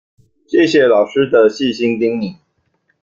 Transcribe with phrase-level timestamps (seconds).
[0.49, 2.37] 謝謝老師的細心叮嚀